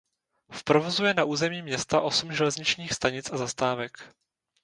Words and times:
V 0.51 0.63
provozu 0.63 1.05
je 1.05 1.13
na 1.13 1.23
území 1.23 1.61
města 1.61 2.01
osm 2.01 2.33
železničních 2.33 2.93
stanic 2.93 3.31
a 3.31 3.37
zastávek. 3.37 4.13